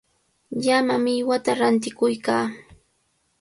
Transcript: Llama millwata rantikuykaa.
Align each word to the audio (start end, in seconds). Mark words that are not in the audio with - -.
Llama 0.65 0.95
millwata 1.03 1.51
rantikuykaa. 1.59 2.45